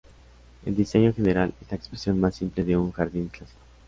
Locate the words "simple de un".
2.33-2.91